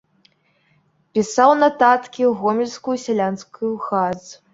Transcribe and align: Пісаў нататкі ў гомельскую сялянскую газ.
Пісаў 1.17 1.51
нататкі 1.63 2.21
ў 2.29 2.31
гомельскую 2.39 2.97
сялянскую 3.05 3.71
газ. 3.87 4.21